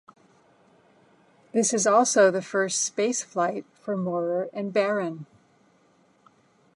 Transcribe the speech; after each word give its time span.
This 1.53 1.73
is 1.73 1.85
also 1.85 2.31
the 2.31 2.41
first 2.41 2.91
spaceflight 2.95 3.65
for 3.75 3.95
Maurer 3.95 4.49
and 4.51 4.73
Barron. 4.73 5.27